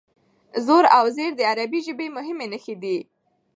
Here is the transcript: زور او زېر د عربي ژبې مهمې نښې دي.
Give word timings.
زور 0.65 0.85
او 0.97 1.05
زېر 1.15 1.31
د 1.35 1.41
عربي 1.51 1.79
ژبې 1.87 2.07
مهمې 2.17 2.45
نښې 2.51 2.75
دي. 2.83 2.97